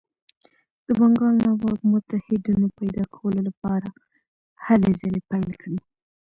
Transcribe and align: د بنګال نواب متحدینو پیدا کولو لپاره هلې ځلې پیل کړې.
د 0.85 0.87
بنګال 0.99 1.35
نواب 1.45 1.79
متحدینو 1.91 2.67
پیدا 2.79 3.03
کولو 3.15 3.39
لپاره 3.47 3.87
هلې 4.65 4.89
ځلې 4.99 5.19
پیل 5.29 5.49
کړې. 5.61 5.77